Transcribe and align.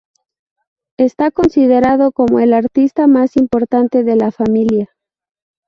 Está 0.97 1.29
considerado 1.29 2.11
como 2.11 2.39
el 2.39 2.53
artista 2.55 3.05
más 3.05 3.37
importante 3.37 4.03
de 4.03 4.15
la 4.15 4.31
familia. 4.31 4.89